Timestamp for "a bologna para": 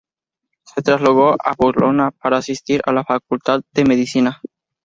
1.39-2.37